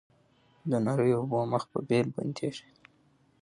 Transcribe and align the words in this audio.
د 0.69 0.71
نریو 0.85 1.17
اوبو 1.19 1.39
مخ 1.51 1.63
په 1.71 1.79
بېل 1.87 2.07
بندیږي 2.15 2.67